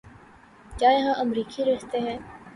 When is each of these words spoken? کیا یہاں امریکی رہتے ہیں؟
کیا 0.71 0.89
یہاں 0.91 1.13
امریکی 1.15 1.65
رہتے 1.65 1.99
ہیں؟ 1.99 2.17